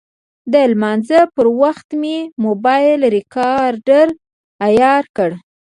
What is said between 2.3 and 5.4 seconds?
موبایل ریکاډر عیار کړ.